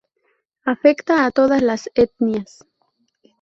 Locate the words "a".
1.27-1.29